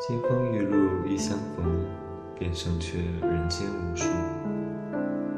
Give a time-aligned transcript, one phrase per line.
[0.00, 1.62] 金风玉露一相逢，
[2.34, 4.08] 便胜却人间无数。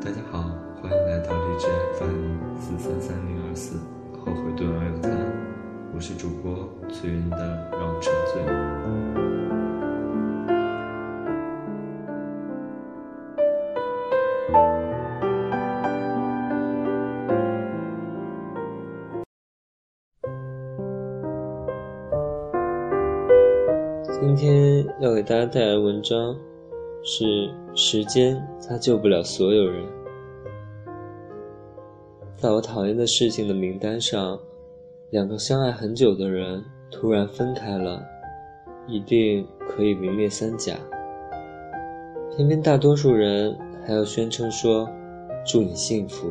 [0.00, 0.48] 大家好，
[0.80, 1.66] 欢迎来到荔枝
[1.98, 3.76] FM 四三三零二四，
[4.18, 5.10] 后悔顿而有他，
[5.94, 8.00] 我是主播崔云的让我
[24.26, 26.36] 今天要给大家带来的文章
[27.04, 28.36] 是：时间
[28.68, 29.86] 它救不了所有人。
[32.34, 34.36] 在我讨厌的事情的名单上，
[35.10, 38.02] 两个相爱很久的人突然分开了，
[38.88, 40.74] 一定可以名列三甲。
[42.34, 43.56] 偏偏大多数人
[43.86, 44.88] 还要宣称说
[45.46, 46.26] ：“祝你幸福，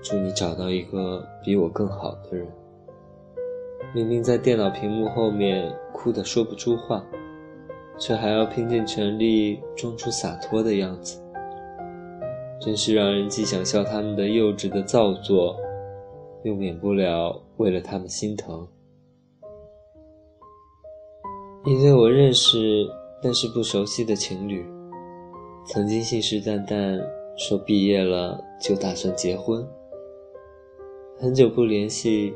[0.00, 2.46] 祝你找到一个比我更好的人。”
[3.92, 7.04] 明明在电脑屏幕后面哭得说不出话。
[7.98, 11.22] 却还要拼尽全力装出洒脱的样子，
[12.60, 15.56] 真是让人既想笑他们的幼稚的造作，
[16.44, 18.66] 又免不了为了他们心疼。
[21.64, 22.58] 一对我认识
[23.22, 24.66] 但是不熟悉的情侣，
[25.64, 27.00] 曾经信誓旦旦
[27.36, 29.64] 说毕业了就打算结婚。
[31.20, 32.34] 很久不联系，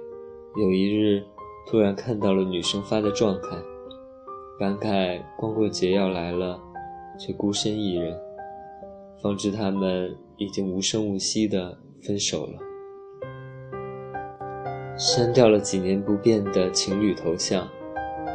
[0.57, 1.25] 有一日
[1.69, 3.57] 突然看到了女生发的状态。
[4.59, 6.59] 感慨光棍节要来了，
[7.19, 8.19] 却孤身一人，
[9.23, 12.53] 方知他们已经无声无息的分手了。
[14.97, 17.69] 删掉了几年不变的情侣头像，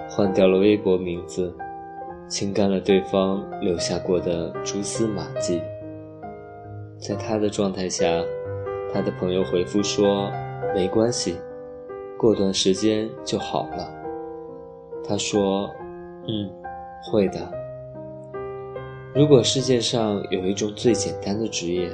[0.07, 1.51] 换掉了微博名字，
[2.27, 5.59] 清干了对方留下过的蛛丝马迹。
[6.99, 8.05] 在他的状态下，
[8.93, 10.29] 他的朋友回复说
[10.75, 11.35] ：“没关系，
[12.15, 13.91] 过段时间就好了。”
[15.03, 15.67] 他说。
[16.31, 16.49] 嗯，
[17.03, 17.51] 会的。
[19.13, 21.91] 如果世界上有一种最简单的职业，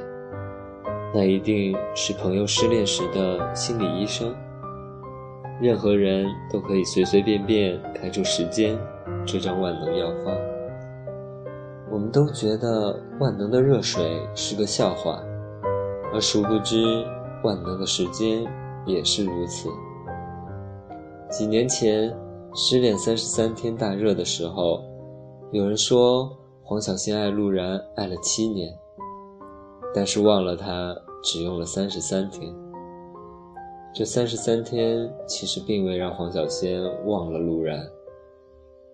[1.12, 4.32] 那一定是朋友失恋时的心理医生。
[5.60, 8.78] 任何人都可以随随便便开出时间
[9.26, 10.38] 这张万能药方。
[11.90, 15.20] 我们都觉得万能的热水是个笑话，
[16.14, 17.04] 而殊不知
[17.44, 18.46] 万能的时间
[18.86, 19.68] 也是如此。
[21.28, 22.16] 几年前。
[22.54, 24.82] 失恋三十三天大热的时候，
[25.52, 28.76] 有人说黄小仙爱陆然爱了七年，
[29.94, 32.54] 但是忘了他只用了三十三天。
[33.94, 37.88] 这三十三天其实并未让黄小仙忘了陆然，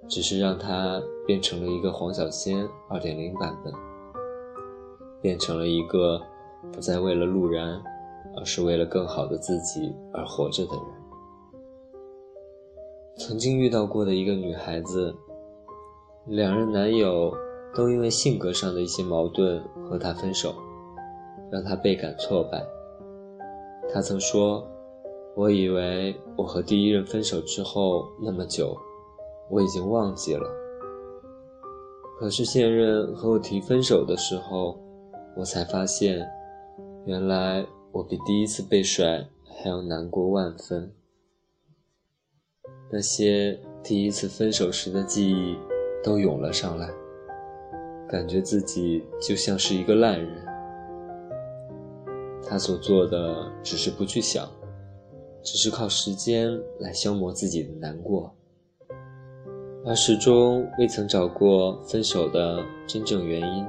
[0.07, 3.73] 只是让他变成了一个黄小仙二点零版本，
[5.21, 6.21] 变成了一个
[6.71, 7.81] 不再为了陆然，
[8.37, 11.02] 而是为了更好的自己而活着的人。
[13.15, 15.15] 曾经遇到过的一个女孩子，
[16.25, 17.31] 两任男友
[17.73, 20.55] 都因为性格上的一些矛盾和她分手，
[21.51, 22.65] 让她倍感挫败。
[23.93, 24.65] 她曾说
[25.37, 28.75] ：“我以为我和第一任分手之后那么久，
[29.49, 30.49] 我已经忘记了。
[32.19, 34.79] 可是现任和我提分手的时候，
[35.37, 36.27] 我才发现，
[37.05, 40.91] 原来我比第一次被甩还要难过万分。”
[42.95, 45.57] 那些第一次分手时的记忆
[46.03, 46.87] 都涌了上来，
[48.07, 50.45] 感觉自己就像是一个烂人。
[52.47, 54.47] 他所做的只是不去想，
[55.41, 58.31] 只是靠时间来消磨自己的难过，
[59.83, 63.65] 而始终未曾找过分手的真正原因。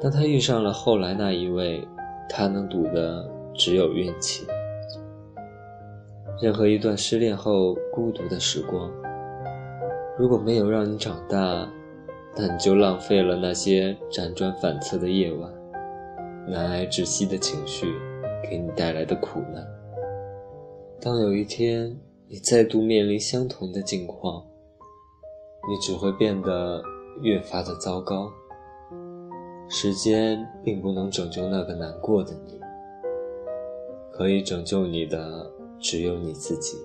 [0.00, 1.84] 当他遇上了后来那一位，
[2.28, 4.46] 他能赌的只有运气。
[6.40, 8.88] 任何一段失恋后孤独的时光，
[10.16, 11.68] 如果没有让你长大，
[12.36, 15.52] 那你就浪费了那些辗转反侧的夜晚，
[16.46, 17.92] 难挨窒息的情绪
[18.48, 19.66] 给你带来的苦难。
[21.00, 21.98] 当有一天
[22.28, 24.46] 你再度面临相同的境况，
[25.68, 26.80] 你只会变得
[27.20, 28.30] 越发的糟糕。
[29.68, 32.60] 时间并不能拯救那个难过的你，
[34.12, 35.57] 可以拯救你的。
[35.80, 36.76] 只有你自己。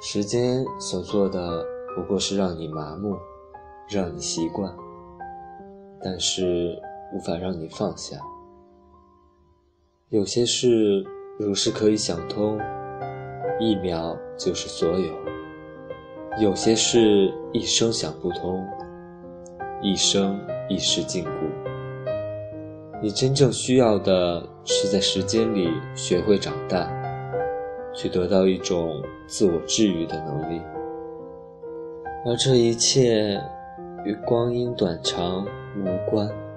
[0.00, 1.64] 时间所做的
[1.96, 3.16] 不过是让你麻木，
[3.90, 4.72] 让你习惯，
[6.02, 6.80] 但是
[7.12, 8.16] 无法让你放下。
[10.10, 11.04] 有些事
[11.38, 12.58] 如是可以想通，
[13.58, 15.12] 一秒就是所有；
[16.40, 18.64] 有些事一生想不通，
[19.82, 21.28] 一生一世禁锢。
[23.02, 26.97] 你真正需要的是在时间里学会长大。
[27.98, 30.62] 去得到一种自我治愈的能力。
[32.24, 33.42] 而这一切
[34.04, 35.44] 与光阴短长
[35.76, 36.47] 无关。